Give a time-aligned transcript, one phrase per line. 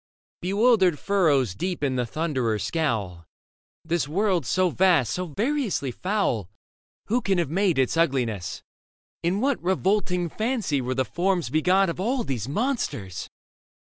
[0.41, 3.23] Bewildered furrows deepen the Thunderer's scowl;
[3.85, 6.55] This world so vast, so variously foul— I
[7.09, 8.63] Who can have made its ugliness f
[9.21, 13.29] In what / Revolting fancy were the Forms begot' Of all these monsters